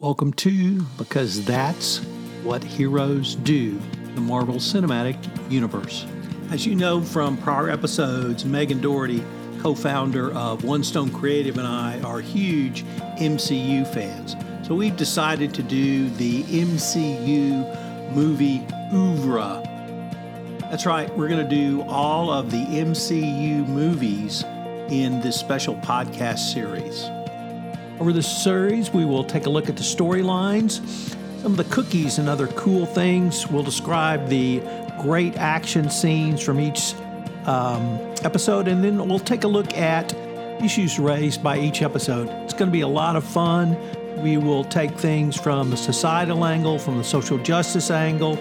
[0.00, 1.98] Welcome to Because That's
[2.42, 3.78] What Heroes Do,
[4.14, 5.18] the Marvel Cinematic
[5.50, 6.06] Universe.
[6.50, 9.22] As you know from prior episodes, Megan Dougherty,
[9.60, 12.82] co founder of One Stone Creative, and I are huge
[13.18, 14.36] MCU fans.
[14.66, 19.62] So we've decided to do the MCU movie oeuvre.
[20.70, 24.44] That's right, we're going to do all of the MCU movies
[24.88, 27.10] in this special podcast series.
[28.00, 30.80] Over this series, we will take a look at the storylines,
[31.42, 33.46] some of the cookies and other cool things.
[33.46, 34.62] We'll describe the
[35.02, 36.94] great action scenes from each
[37.44, 40.14] um, episode, and then we'll take a look at
[40.64, 42.30] issues raised by each episode.
[42.44, 43.76] It's going to be a lot of fun.
[44.22, 48.36] We will take things from the societal angle, from the social justice angle,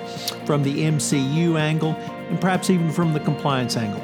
[0.45, 1.95] from the MCU angle,
[2.29, 4.01] and perhaps even from the compliance angle.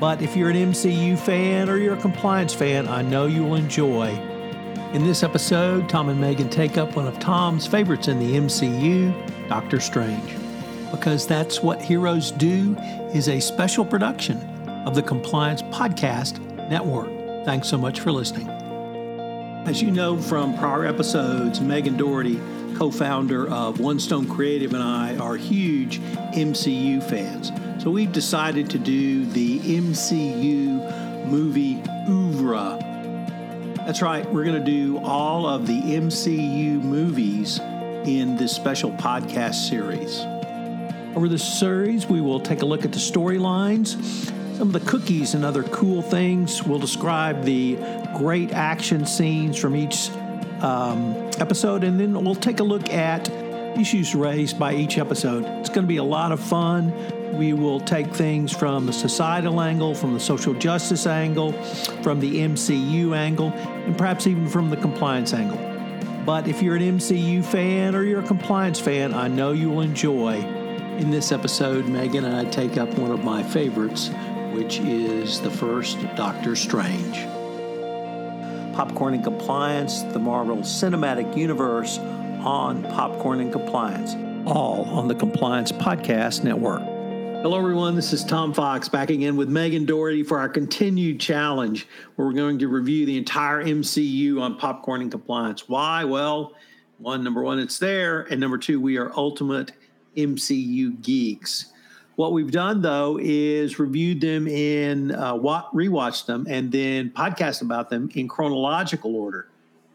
[0.00, 3.54] But if you're an MCU fan or you're a compliance fan, I know you will
[3.54, 4.29] enjoy
[4.92, 9.48] in this episode, Tom and Megan take up one of Tom's favorites in the MCU,
[9.48, 10.34] Doctor Strange.
[10.90, 12.74] Because That's What Heroes Do
[13.14, 14.38] is a special production
[14.84, 17.08] of the Compliance Podcast Network.
[17.44, 18.48] Thanks so much for listening.
[19.68, 22.40] As you know from prior episodes, Megan Dougherty,
[22.76, 26.00] co founder of One Stone Creative, and I are huge
[26.34, 27.52] MCU fans.
[27.80, 32.89] So we've decided to do the MCU movie oeuvre
[33.90, 34.24] that's right.
[34.32, 40.20] We're going to do all of the MCU movies in this special podcast series.
[41.16, 44.00] Over this series, we will take a look at the storylines,
[44.56, 46.62] some of the cookies and other cool things.
[46.62, 47.78] We'll describe the
[48.16, 50.08] great action scenes from each
[50.60, 53.28] um, episode, and then we'll take a look at
[53.78, 55.44] issues raised by each episode.
[55.60, 56.92] It's going to be a lot of fun.
[57.36, 61.52] We will take things from the societal angle, from the social justice angle,
[62.02, 65.58] from the MCU angle, and perhaps even from the compliance angle.
[66.24, 69.80] But if you're an MCU fan or you're a compliance fan, I know you will
[69.80, 70.34] enjoy.
[70.98, 74.10] In this episode, Megan and I take up one of my favorites,
[74.52, 77.24] which is the first Doctor Strange.
[78.74, 81.98] Popcorn and Compliance, the Marvel Cinematic Universe
[82.44, 84.14] on Popcorn and Compliance,
[84.46, 86.80] all on the Compliance Podcast Network.
[87.42, 87.94] Hello, everyone.
[87.94, 91.86] This is Tom Fox back again with Megan Dougherty for our continued challenge
[92.16, 95.68] where we're going to review the entire MCU on popcorn and compliance.
[95.68, 96.04] Why?
[96.04, 96.54] Well,
[96.98, 98.22] one, number one, it's there.
[98.30, 99.72] And number two, we are ultimate
[100.16, 101.72] MCU geeks.
[102.16, 107.88] What we've done, though, is reviewed them in, uh, rewatched them, and then podcast about
[107.88, 109.48] them in chronological order,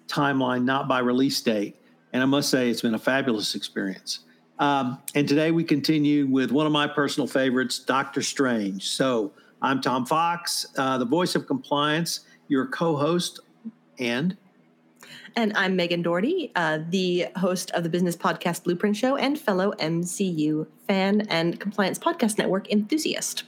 [0.08, 1.76] timeline, not by release date.
[2.16, 4.20] And I must say, it's been a fabulous experience.
[4.58, 8.88] Um, and today we continue with one of my personal favorites, Doctor Strange.
[8.88, 13.42] So I'm Tom Fox, uh, the voice of compliance, your co host,
[14.00, 14.38] and.
[15.36, 19.74] And I'm Megan Dougherty, uh, the host of the business podcast Blueprint Show and fellow
[19.74, 23.44] MCU fan and compliance podcast network enthusiast.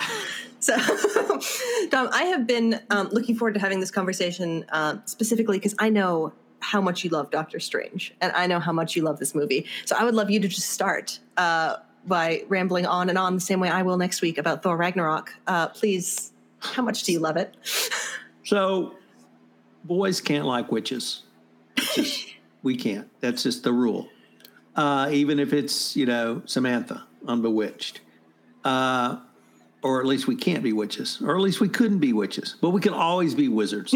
[0.60, 0.76] So,
[1.90, 5.88] Tom, I have been um, looking forward to having this conversation uh, specifically because I
[5.88, 9.34] know how much you love Doctor Strange, and I know how much you love this
[9.34, 9.66] movie.
[9.84, 11.76] So I would love you to just start uh,
[12.06, 15.34] by rambling on and on the same way I will next week about Thor Ragnarok.
[15.46, 17.54] Uh, please, how much do you love it?
[18.44, 18.94] so,
[19.84, 21.22] boys can't like witches.
[21.94, 23.08] Just, we can't.
[23.20, 24.08] That's just the rule.
[24.74, 28.00] Uh, even if it's you know Samantha on Bewitched.
[28.64, 29.18] Uh,
[29.82, 32.70] or at least we can't be witches, or at least we couldn't be witches, but
[32.70, 33.94] we can always be wizards.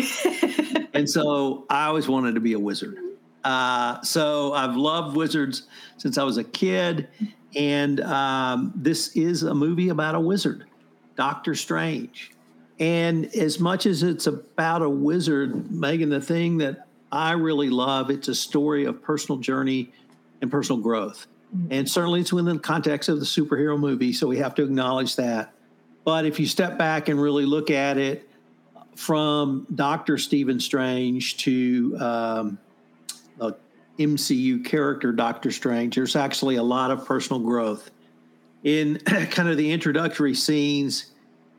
[0.95, 2.99] and so I always wanted to be a wizard.
[3.45, 5.65] Uh, so I've loved wizards
[5.97, 7.09] since I was a kid,
[7.57, 10.67] and um, this is a movie about a wizard,
[11.17, 12.33] Doctor Strange.
[12.79, 18.11] And as much as it's about a wizard, Megan, the thing that I really love,
[18.11, 19.93] it's a story of personal journey
[20.41, 21.27] and personal growth.
[21.55, 21.73] Mm-hmm.
[21.73, 25.17] And certainly it's within the context of the superhero movie, so we have to acknowledge
[25.17, 25.53] that.
[26.05, 28.29] But if you step back and really look at it
[28.97, 32.59] from Doctor Stephen Strange to um,
[33.39, 33.57] the
[33.99, 37.91] MCU character Doctor Strange, there's actually a lot of personal growth.
[38.65, 38.99] In
[39.31, 41.13] kind of the introductory scenes,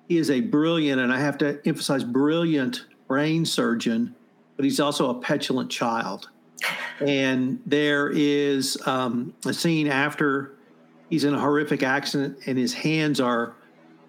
[0.08, 4.16] he is a brilliant, and I have to emphasize, brilliant brain surgeon,
[4.58, 6.30] but he's also a petulant child.
[7.00, 10.56] And there is um, a scene after
[11.10, 13.56] he's in a horrific accident and his hands are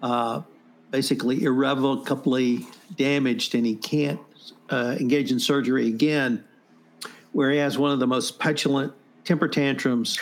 [0.05, 0.43] uh,
[0.91, 4.19] basically irrevocably damaged and he can't
[4.69, 6.43] uh, engage in surgery again,
[7.31, 8.93] where he has one of the most petulant
[9.23, 10.19] temper tantrums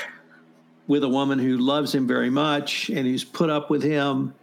[0.88, 4.34] with a woman who loves him very much and who's put up with him.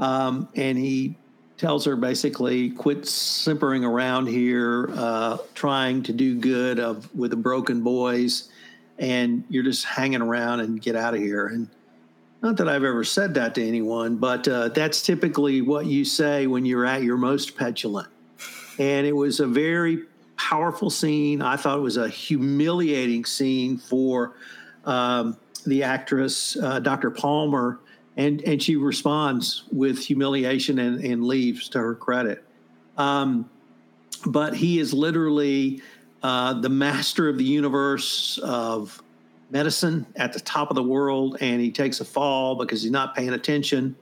[0.00, 1.16] Um, and he
[1.58, 7.36] tells her basically quit simpering around here, uh, trying to do good of with the
[7.36, 8.48] broken boys,
[8.98, 11.46] and you're just hanging around and get out of here.
[11.46, 11.68] And
[12.42, 16.46] not that I've ever said that to anyone, but uh, that's typically what you say
[16.46, 18.08] when you're at your most petulant.
[18.78, 20.04] And it was a very
[20.36, 21.42] powerful scene.
[21.42, 24.36] I thought it was a humiliating scene for
[24.84, 25.36] um,
[25.66, 27.10] the actress, uh, Dr.
[27.10, 27.80] Palmer,
[28.16, 32.44] and, and she responds with humiliation and, and leaves to her credit.
[32.96, 33.50] Um,
[34.26, 35.82] but he is literally
[36.22, 39.02] uh, the master of the universe of
[39.50, 43.14] medicine at the top of the world, and he takes a fall because he's not
[43.14, 43.96] paying attention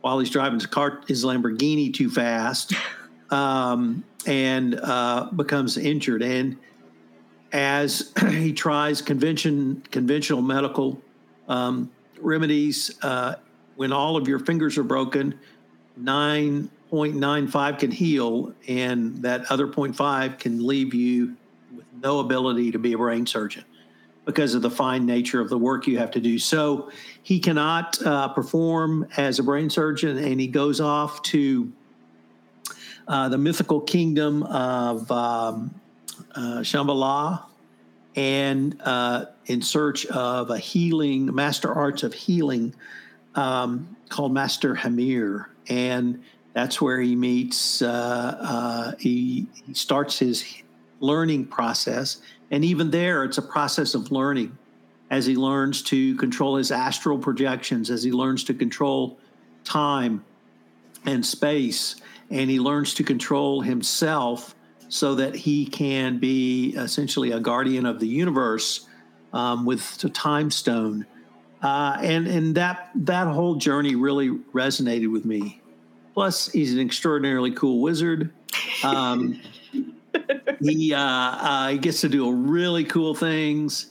[0.00, 2.72] while he's driving his car, his Lamborghini too fast,
[3.30, 6.22] um, and uh, becomes injured.
[6.22, 6.56] And
[7.52, 11.00] as he tries convention conventional medical
[11.48, 13.36] um, remedies, uh,
[13.76, 15.38] when all of your fingers are broken,
[15.96, 21.36] nine point nine five can heal, and that other 0.5 can leave you
[21.74, 23.64] with no ability to be a brain surgeon
[24.30, 26.38] because of the fine nature of the work you have to do.
[26.38, 26.90] So
[27.22, 31.72] he cannot uh, perform as a brain surgeon, and he goes off to
[33.08, 35.74] uh, the mythical kingdom of um,
[36.36, 37.44] uh, Shambhala
[38.14, 42.72] and uh, in search of a healing, master arts of healing
[43.34, 45.46] um, called Master Hamir.
[45.68, 46.22] And
[46.52, 50.44] that's where he meets, uh, uh, he, he starts his
[51.00, 54.56] learning process and even there, it's a process of learning
[55.10, 59.18] as he learns to control his astral projections, as he learns to control
[59.64, 60.24] time
[61.04, 61.96] and space,
[62.30, 64.54] and he learns to control himself
[64.88, 68.86] so that he can be essentially a guardian of the universe
[69.32, 71.06] um, with the time stone.
[71.62, 75.60] Uh, and and that that whole journey really resonated with me.
[76.14, 78.32] Plus, he's an extraordinarily cool wizard.
[78.82, 79.40] Um,
[80.62, 83.90] he uh, uh, he gets to do really cool things.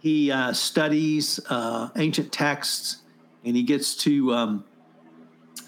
[0.00, 3.02] He uh, studies uh, ancient texts,
[3.44, 4.64] and he gets to um,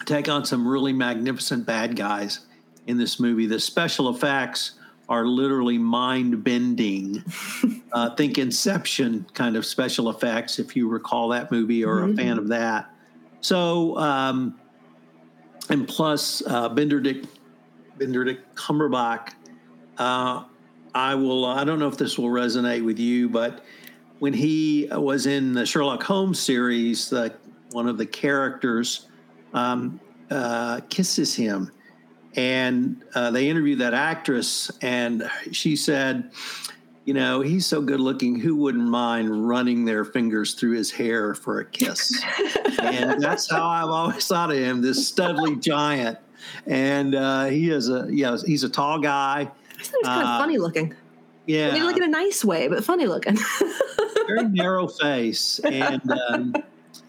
[0.05, 2.41] take on some really magnificent bad guys
[2.87, 3.47] in this movie.
[3.47, 4.73] The special effects
[5.09, 7.23] are literally mind bending.
[7.93, 12.19] uh, think Inception kind of special effects, if you recall that movie or mm-hmm.
[12.19, 12.91] a fan of that.
[13.41, 14.59] So, um,
[15.69, 17.27] and plus uh, Benedict
[17.99, 19.33] Benedict Cumberbatch
[19.99, 20.45] uh,
[20.95, 21.45] I will.
[21.45, 23.65] I don't know if this will resonate with you, but
[24.21, 27.35] when he was in the Sherlock Holmes series, the,
[27.73, 29.09] one of the characters
[29.53, 29.99] um,
[30.31, 31.73] uh, kisses him,
[32.37, 36.31] and uh, they interviewed that actress, and she said,
[37.05, 38.39] "You know, he's so good looking.
[38.39, 42.23] Who wouldn't mind running their fingers through his hair for a kiss?"
[42.81, 46.19] and that's how I've always thought of him, this studly giant.
[46.67, 49.51] And uh, he is a yeah, he's a tall guy
[49.87, 50.95] He's kind of uh, funny looking.
[51.47, 53.37] Yeah, I mean, like in a nice way, but funny looking.
[54.27, 56.55] very narrow face, and um,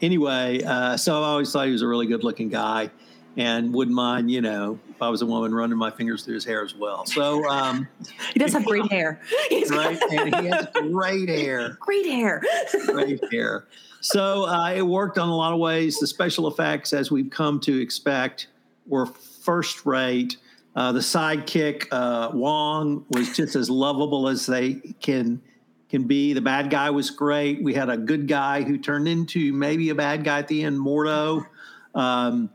[0.02, 2.90] anyway, uh, so I always thought he was a really good looking guy,
[3.38, 6.46] and wouldn't mind, you know, if I was a woman running my fingers through his
[6.46, 7.06] hair as well.
[7.06, 7.88] So um,
[8.34, 9.22] he does have great hair,
[9.70, 10.00] right?
[10.12, 12.42] And he has great hair, great hair,
[12.88, 13.68] great hair.
[14.02, 16.00] So uh, it worked on a lot of ways.
[16.00, 18.48] The special effects, as we've come to expect,
[18.88, 20.38] were first rate.
[20.76, 25.42] Uh, the sidekick uh, Wong was just as lovable as they can
[25.90, 26.34] can be.
[26.34, 27.64] The bad guy was great.
[27.64, 30.78] We had a good guy who turned into maybe a bad guy at the end,
[30.78, 31.46] Mordo.
[31.94, 32.50] Um,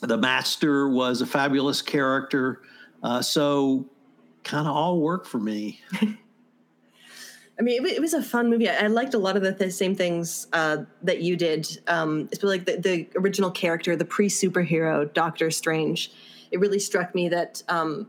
[0.00, 2.60] the master was a fabulous character.
[3.02, 3.86] Uh, so
[4.42, 5.80] kind of all worked for me.
[7.56, 8.68] I mean, it, it, was a fun movie.
[8.68, 11.68] I, I liked a lot of the, same things uh, that you did.
[11.86, 16.10] Um, it's like the, the original character, the pre superhero Doctor Strange
[16.54, 18.08] it really struck me that um,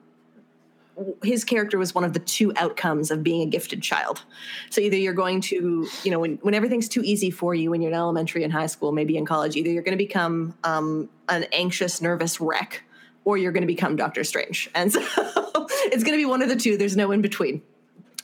[1.24, 4.22] his character was one of the two outcomes of being a gifted child.
[4.70, 7.82] So either you're going to, you know, when, when everything's too easy for you when
[7.82, 11.10] you're in elementary and high school, maybe in college, either you're going to become um,
[11.28, 12.84] an anxious, nervous wreck,
[13.24, 14.70] or you're going to become Doctor Strange.
[14.76, 16.78] And so it's going to be one of the two.
[16.78, 17.64] There's no in between.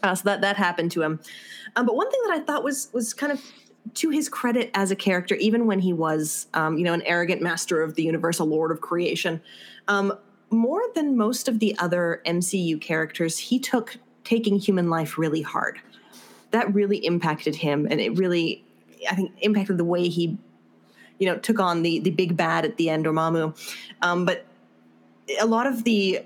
[0.03, 1.19] Uh, so that that happened to him.
[1.75, 3.41] Um, but one thing that I thought was was kind of
[3.95, 7.41] to his credit as a character, even when he was, um, you know, an arrogant
[7.41, 9.41] master of the universe, a lord of creation,
[9.87, 10.17] um,
[10.49, 15.79] more than most of the other MCU characters, he took taking human life really hard.
[16.51, 18.63] That really impacted him, and it really,
[19.09, 20.37] I think, impacted the way he,
[21.17, 23.57] you know, took on the the big bad at the end, Dormammu.
[24.01, 24.45] Um, but
[25.39, 26.25] a lot of the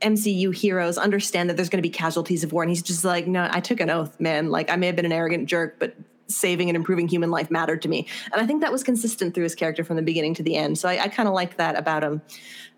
[0.00, 3.28] MCU heroes understand that there's going to be casualties of war, and he's just like,
[3.28, 4.50] no, I took an oath, man.
[4.50, 5.94] Like I may have been an arrogant jerk, but
[6.28, 8.06] saving and improving human life mattered to me.
[8.32, 10.78] And I think that was consistent through his character from the beginning to the end.
[10.78, 12.22] So I, I kind of liked that about him.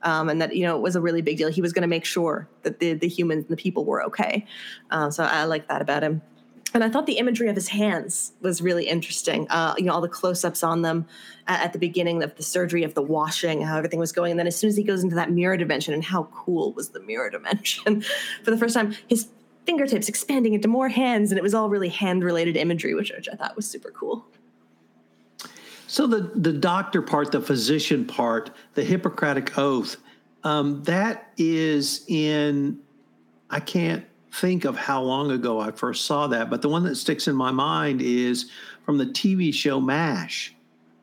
[0.03, 1.51] Um, and that, you know, it was a really big deal.
[1.51, 4.47] He was going to make sure that the, the humans and the people were okay.
[4.91, 6.21] Uh, so I like that about him.
[6.75, 9.47] And I thought the imagery of his hands was really interesting.
[9.49, 11.07] Uh, you know, all the close-ups on them
[11.47, 14.33] at, at, the beginning of the surgery, of the washing, how everything was going.
[14.33, 16.89] And then as soon as he goes into that mirror dimension, and how cool was
[16.89, 18.05] the mirror dimension
[18.43, 19.29] for the first time, his
[19.67, 23.37] fingertips expanding into more hands, and it was all really hand-related imagery, which, which I
[23.37, 24.27] thought was super cool.
[25.87, 29.97] So the the doctor part, the physician part, the Hippocratic oath,
[30.43, 32.81] um, that is in.
[33.51, 36.97] I can't think of how long ago I first saw that, but the one that
[36.97, 38.51] sticks in my mind is
[38.85, 40.53] from the TV show MASH,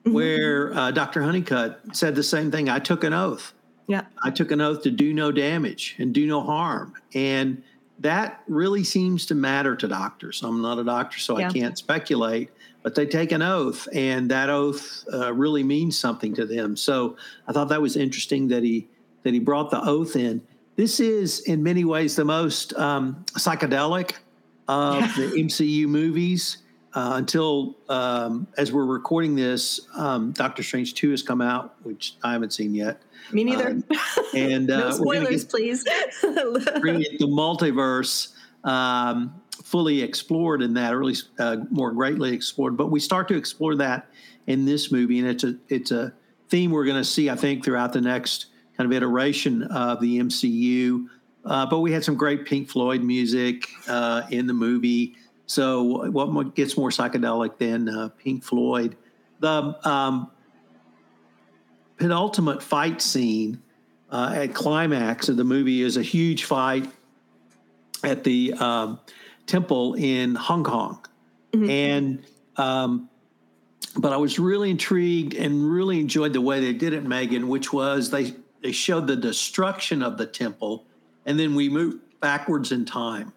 [0.03, 0.13] mm-hmm.
[0.13, 1.21] where uh, Dr.
[1.21, 2.67] Hunnicutt said the same thing.
[2.67, 3.53] I took an oath.
[3.87, 4.03] Yeah.
[4.23, 6.93] I took an oath to do no damage and do no harm.
[7.13, 7.63] And
[8.01, 10.41] that really seems to matter to doctors.
[10.43, 11.49] I'm not a doctor, so yeah.
[11.49, 12.49] I can't speculate,
[12.83, 16.75] but they take an oath, and that oath uh, really means something to them.
[16.75, 17.15] So
[17.47, 18.87] I thought that was interesting that he
[19.23, 20.41] that he brought the oath in.
[20.77, 24.13] This is, in many ways, the most um, psychedelic
[24.67, 26.57] of the MCU movies.
[26.93, 32.15] Uh, until um, as we're recording this, um, Doctor Strange Two has come out, which
[32.21, 33.01] I haven't seen yet.
[33.31, 33.69] Me neither.
[33.69, 33.83] Um,
[34.35, 35.83] and uh, no spoilers, get, please.
[36.81, 42.77] bring the multiverse um, fully explored in that, or at least uh, more greatly explored.
[42.77, 44.07] But we start to explore that
[44.47, 46.13] in this movie, and it's a it's a
[46.49, 48.47] theme we're going to see, I think, throughout the next
[48.77, 51.05] kind of iteration of the MCU.
[51.45, 55.15] Uh, but we had some great Pink Floyd music uh, in the movie.
[55.47, 58.95] So what gets more psychedelic than uh, Pink Floyd?
[59.39, 60.29] The um,
[62.01, 63.61] penultimate fight scene
[64.09, 66.89] uh, at climax of the movie is a huge fight
[68.03, 68.99] at the um,
[69.45, 71.05] temple in Hong Kong,
[71.53, 71.69] mm-hmm.
[71.69, 72.25] and
[72.57, 73.07] um,
[73.95, 77.71] but I was really intrigued and really enjoyed the way they did it, Megan, which
[77.71, 80.87] was they they showed the destruction of the temple,
[81.27, 83.31] and then we moved backwards in time.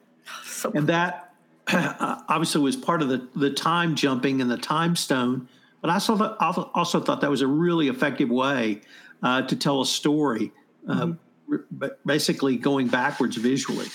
[0.46, 1.34] So and that
[1.68, 5.48] obviously was part of the, the time jumping and the time stone.
[5.84, 8.80] But I also thought, also thought that was a really effective way
[9.22, 10.50] uh, to tell a story,
[10.88, 11.08] uh,
[11.50, 11.86] mm-hmm.
[12.06, 13.88] basically going backwards visually.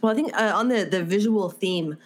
[0.00, 1.96] Well, I think uh, on the, the visual theme,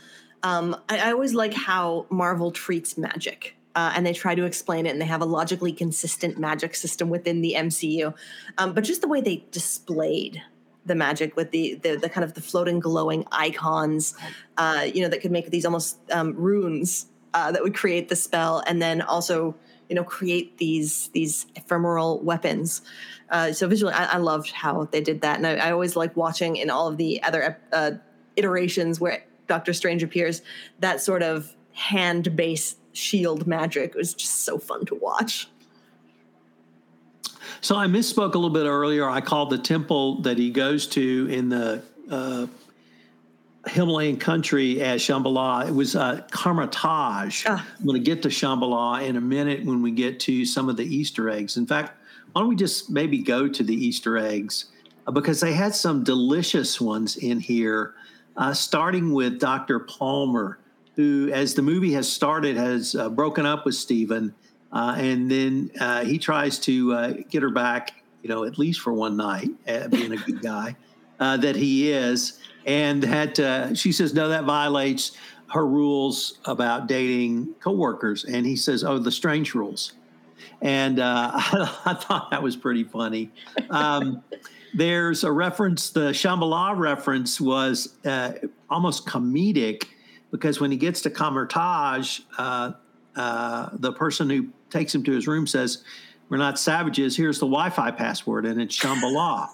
[0.43, 4.87] um, I, I always like how Marvel treats magic uh, and they try to explain
[4.87, 8.15] it and they have a logically consistent magic system within the MCU.
[8.57, 10.41] Um, but just the way they displayed
[10.87, 14.15] the magic with the, the, the kind of the floating glowing icons,
[14.57, 18.17] uh, you know, that could make these almost um, runes uh, that would create the
[18.17, 19.55] spell, and then also
[19.89, 22.81] you know create these these ephemeral weapons.
[23.29, 26.17] Uh, so visually, I, I, loved how they did that, and I, I always like
[26.17, 27.93] watching in all of the other uh,
[28.37, 30.43] iterations where Doctor Strange appears
[30.79, 33.95] that sort of hand based shield magic.
[33.95, 35.49] Was just so fun to watch.
[37.61, 39.09] So I misspoke a little bit earlier.
[39.09, 42.47] I called the temple that he goes to in the uh,
[43.67, 45.69] Himalayan country as Shambhala.
[45.69, 47.45] It was uh, Kamar-Taj.
[47.47, 47.67] Ah.
[47.79, 50.77] I'm going to get to Shambhala in a minute when we get to some of
[50.77, 51.57] the Easter eggs.
[51.57, 51.99] In fact,
[52.33, 54.67] why don't we just maybe go to the Easter eggs?
[55.07, 57.95] Uh, because they had some delicious ones in here,
[58.37, 59.81] uh, starting with Dr.
[59.81, 60.59] Palmer
[60.97, 64.33] who, as the movie has started, has uh, broken up with Stephen,
[64.73, 68.81] uh, and then uh, he tries to uh, get her back, you know, at least
[68.81, 69.51] for one night,
[69.91, 70.77] being a good guy
[71.21, 75.13] uh, that he is, and that she says no, that violates
[75.53, 79.93] her rules about dating coworkers, and he says, oh, the strange rules,
[80.63, 81.31] and I,
[81.85, 83.31] I, thought that was pretty funny.
[83.71, 84.25] Um,
[84.75, 87.95] there's a reference, the Shambhala reference was
[88.69, 89.85] almost comedic
[90.35, 92.73] because when he gets to Kamar-Taj, uh,
[93.15, 95.85] uh, the person who takes him to his room says,
[96.29, 97.17] "We're not savages.
[97.17, 99.49] Here's the Wi-Fi password, and it's Shambhala."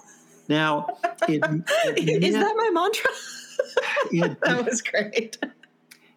[0.51, 1.43] Now, it,
[1.97, 3.11] it is meant, that my mantra?
[4.13, 5.39] it, that was great.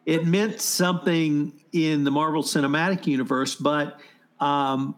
[0.05, 3.99] It meant something in the Marvel Cinematic Universe, but
[4.39, 4.95] um,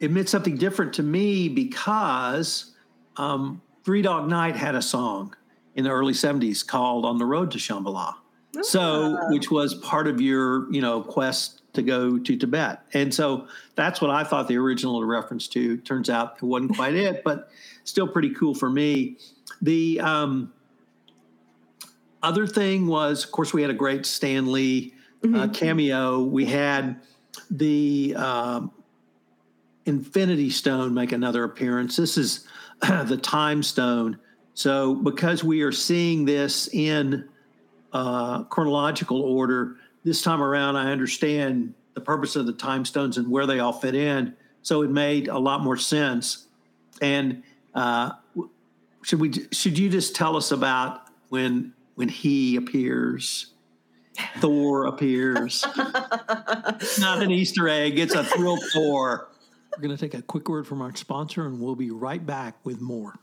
[0.00, 2.74] it meant something different to me because
[3.16, 5.36] um, Three Dog Night had a song
[5.76, 8.14] in the early 70s called On the Road to Shambhala.
[8.62, 9.30] So, ah.
[9.30, 12.80] which was part of your, you know, quest to go to Tibet.
[12.94, 15.76] And so that's what I thought the original reference to.
[15.76, 17.50] Turns out it wasn't quite it, but
[17.88, 19.16] still pretty cool for me.
[19.62, 20.52] The um,
[22.22, 25.52] other thing was, of course, we had a great Stan Lee uh, mm-hmm.
[25.52, 26.22] cameo.
[26.22, 27.00] We had
[27.50, 28.70] the um,
[29.86, 31.96] Infinity Stone make another appearance.
[31.96, 32.46] This is
[32.80, 34.18] the Time Stone.
[34.54, 37.28] So, because we are seeing this in
[37.92, 43.28] uh, chronological order, this time around, I understand the purpose of the time stones and
[43.28, 44.34] where they all fit in.
[44.62, 46.46] So it made a lot more sense.
[47.00, 47.42] And
[47.74, 48.12] uh,
[49.02, 49.32] should we?
[49.52, 53.52] Should you just tell us about when when he appears?
[54.38, 55.64] Thor appears.
[55.76, 57.98] it's not an Easter egg.
[57.98, 59.28] It's a thrill Thor.
[59.76, 62.56] We're going to take a quick word from our sponsor, and we'll be right back
[62.64, 63.14] with more.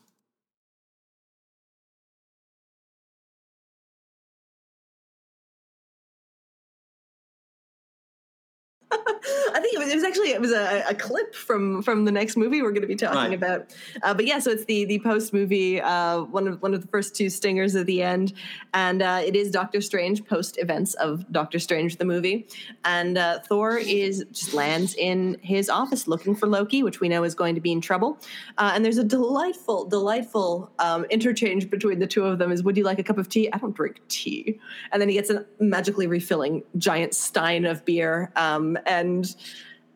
[9.56, 12.12] I think it was, it was actually it was a, a, clip from from the
[12.12, 13.34] next movie we're going to be talking right.
[13.34, 13.74] about.
[14.04, 16.88] Uh, but yeah, so it's the the post movie uh, one of one of the
[16.90, 18.34] first two stingers at the end,
[18.74, 22.48] and uh, it is Doctor Strange post events of Doctor Strange the movie,
[22.84, 27.24] and uh, Thor is just lands in his office looking for Loki, which we know
[27.24, 28.20] is going to be in trouble,
[28.58, 32.52] uh, and there's a delightful delightful um, interchange between the two of them.
[32.52, 33.50] Is would you like a cup of tea?
[33.54, 34.60] I don't drink tea,
[34.92, 38.34] and then he gets a magically refilling giant stein of beer.
[38.36, 39.34] Um, and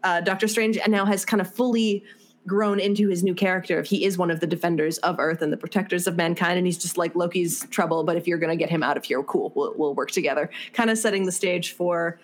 [0.04, 2.04] uh, Doctor Strange now has kind of fully
[2.48, 3.82] grown into his new character.
[3.82, 6.78] He is one of the defenders of Earth and the protectors of mankind, and he's
[6.78, 8.04] just like Loki's trouble.
[8.04, 10.50] But if you're going to get him out of here, cool, we'll, we'll work together.
[10.74, 12.20] Kind of setting the stage for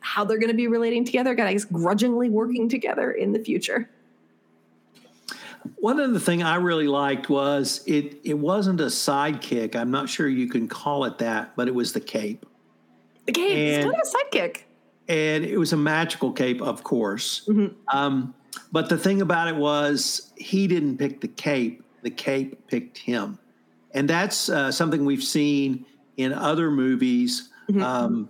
[0.00, 3.88] how they're going to be relating together, guys, grudgingly working together in the future.
[5.76, 8.20] One other thing I really liked was it.
[8.22, 9.74] It wasn't a sidekick.
[9.74, 12.44] I'm not sure you can call it that, but it was the cape.
[13.24, 13.50] The cape.
[13.50, 14.62] And, it's kind of a sidekick
[15.08, 17.46] and it was a magical cape, of course.
[17.48, 17.74] Mm-hmm.
[17.96, 18.34] Um,
[18.72, 23.38] but the thing about it was, he didn't pick the cape; the cape picked him,
[23.92, 25.84] and that's uh, something we've seen
[26.16, 27.50] in other movies.
[27.68, 27.82] Mm-hmm.
[27.82, 28.28] Um,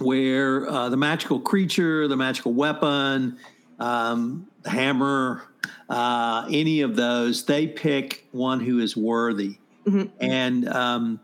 [0.00, 3.36] where uh, the magical creature, the magical weapon,
[3.78, 5.42] um, the hammer,
[5.88, 9.58] uh, any of those, they pick one who is worthy.
[9.86, 10.08] Mm-hmm.
[10.20, 11.20] And um,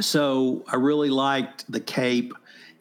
[0.00, 2.32] so I really liked the cape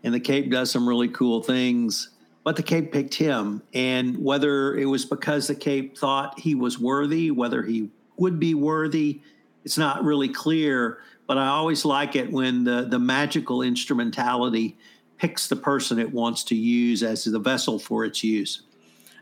[0.06, 2.12] and the Cape does some really cool things.
[2.44, 6.80] But the Cape picked him, and whether it was because the Cape thought he was
[6.80, 9.22] worthy, whether he would be worthy,
[9.66, 11.00] it's not really clear.
[11.26, 14.78] But I always like it when the the magical instrumentality
[15.18, 18.62] picks the person it wants to use as the vessel for its use.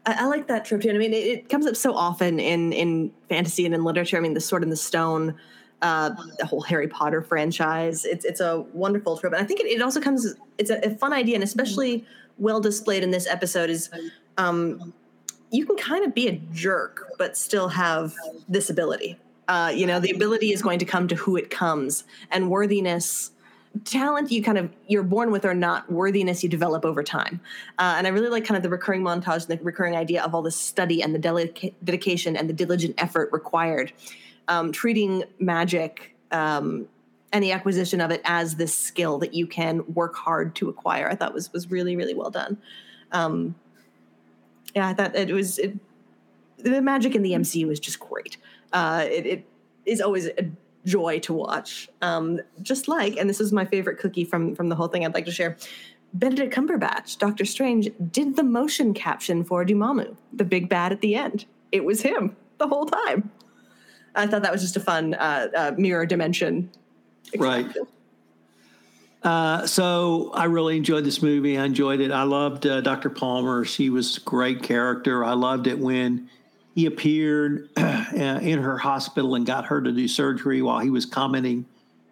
[0.05, 0.89] I, I like that trope too.
[0.89, 4.17] I mean, it, it, comes up so often in in fantasy and in literature.
[4.17, 5.35] I mean, the Sword and the Stone
[5.83, 8.05] uh, the whole Harry Potter franchise.
[8.05, 10.33] It's it's a wonderful trip, and I think it, it also comes.
[10.57, 12.05] It's a, a, fun idea, and especially
[12.39, 13.89] well displayed in this episode is.
[14.37, 14.93] Um,
[15.51, 18.15] you can kind of be a jerk, but still have
[18.49, 19.19] this ability.
[19.47, 23.29] Uh, you know, the ability is going to come to who it comes, and worthiness
[23.85, 27.39] talent you kind of you're born with or not worthiness you develop over time
[27.79, 30.35] uh, and i really like kind of the recurring montage and the recurring idea of
[30.35, 33.91] all the study and the dedication and the diligent effort required
[34.47, 36.87] um, treating magic um,
[37.31, 41.09] and the acquisition of it as this skill that you can work hard to acquire.
[41.09, 42.57] I thought was was really really well done.
[43.11, 43.55] Um,
[44.75, 45.77] yeah, I thought it was it,
[46.57, 48.37] the magic in the MCU is just great.
[48.71, 49.45] Uh, it, it
[49.85, 50.49] is always a
[50.85, 51.89] joy to watch.
[52.01, 55.05] Um, just like, and this is my favorite cookie from from the whole thing.
[55.05, 55.57] I'd like to share.
[56.15, 61.15] Benedict Cumberbatch, Doctor Strange, did the motion caption for Dormammu, the big bad at the
[61.15, 61.45] end.
[61.71, 63.31] It was him the whole time.
[64.15, 66.69] I thought that was just a fun uh, uh, mirror dimension.
[67.37, 67.67] Right.
[69.23, 71.57] Uh, so I really enjoyed this movie.
[71.57, 72.11] I enjoyed it.
[72.11, 73.09] I loved uh, Dr.
[73.09, 73.63] Palmer.
[73.63, 75.23] She was a great character.
[75.23, 76.29] I loved it when
[76.75, 81.05] he appeared uh, in her hospital and got her to do surgery while he was
[81.05, 81.65] commenting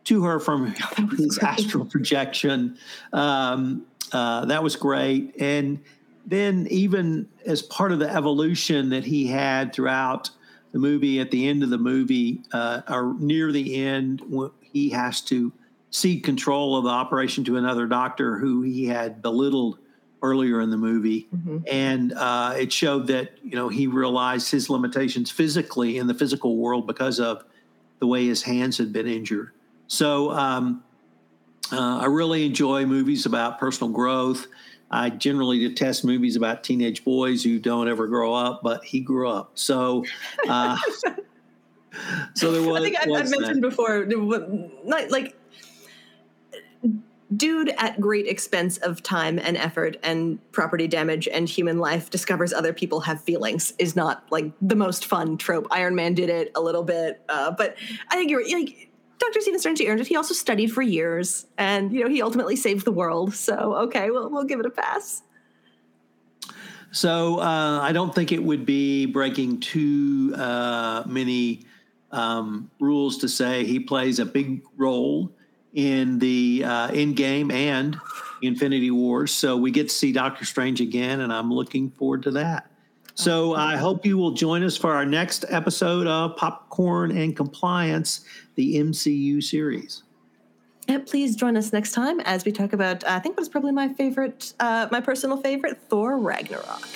[0.06, 0.68] to her from
[1.18, 1.44] his great.
[1.60, 2.78] astral projection.
[3.12, 5.36] Um, uh, that was great.
[5.40, 5.80] And
[6.26, 10.30] then, even as part of the evolution that he had throughout
[10.72, 14.22] the movie at the end of the movie uh, or near the end
[14.62, 15.52] he has to
[15.90, 19.78] cede control of the operation to another doctor who he had belittled
[20.24, 21.58] earlier in the movie mm-hmm.
[21.70, 26.58] and uh, it showed that you know he realized his limitations physically in the physical
[26.58, 27.44] world because of
[28.00, 29.52] the way his hands had been injured
[29.88, 30.84] so um,
[31.72, 34.48] uh, i really enjoy movies about personal growth
[34.92, 39.30] I generally detest movies about teenage boys who don't ever grow up, but he grew
[39.30, 39.52] up.
[39.56, 40.04] So,
[40.48, 40.78] uh,
[42.36, 42.82] so there was.
[42.82, 45.36] I think I, have mentioned before, not like
[47.36, 52.52] dude at great expense of time and effort and property damage and human life discovers
[52.52, 55.66] other people have feelings is not like the most fun trope.
[55.72, 57.78] Iron Man did it a little bit, uh, but
[58.10, 58.91] I think you're like
[59.22, 59.40] Dr.
[59.40, 60.08] Stephen Strange, he earned it.
[60.08, 63.36] He also studied for years, and you know he ultimately saved the world.
[63.36, 65.22] So okay, we'll we'll give it a pass.
[66.92, 71.66] So uh, I don't think it would be breaking too uh, many
[72.12, 75.32] um, rules to say he plays a big role
[75.74, 77.98] in the uh, Endgame and
[78.42, 79.32] Infinity Wars.
[79.32, 82.71] So we get to see Doctor Strange again, and I'm looking forward to that.
[83.16, 88.26] So I hope you will join us for our next episode of Popcorn and Compliance,
[88.56, 90.04] the MCU series.
[90.88, 93.90] And please join us next time as we talk about, I think what's probably my
[93.90, 96.88] favorite, uh, my personal favorite, Thor Ragnarok.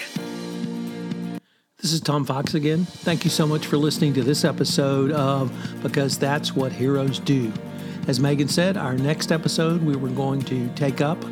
[1.78, 2.86] This is Tom Fox again.
[2.86, 5.51] Thank you so much for listening to this episode of
[5.84, 7.54] Because That's What Heroes Do.
[8.08, 11.23] As Megan said, our next episode we were going to take up.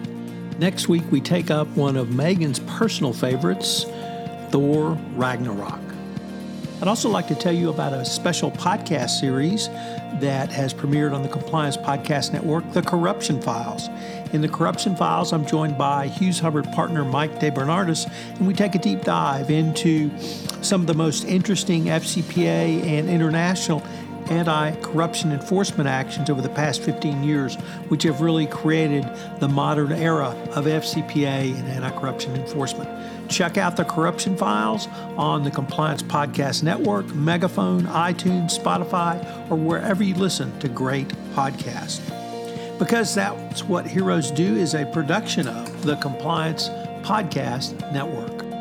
[0.59, 3.85] Next week, we take up one of Megan's personal favorites,
[4.53, 5.81] Thor Ragnarok.
[6.79, 9.67] I'd also like to tell you about a special podcast series
[10.19, 13.89] that has premiered on the Compliance Podcast Network, The Corruption Files.
[14.31, 18.75] In The Corruption Files, I'm joined by Hughes Hubbard partner Mike DeBernardis, and we take
[18.75, 20.15] a deep dive into
[20.61, 23.81] some of the most interesting FCPA and international
[24.29, 27.55] anti corruption enforcement actions over the past 15 years,
[27.89, 29.03] which have really created
[29.39, 32.87] the modern era of FCPA and anti corruption enforcement.
[33.29, 40.03] Check out the Corruption Files on the Compliance Podcast Network, Megaphone, iTunes, Spotify, or wherever
[40.03, 42.01] you listen to great podcasts.
[42.79, 46.69] Because That's What Heroes Do is a production of the Compliance
[47.03, 48.52] Podcast Network.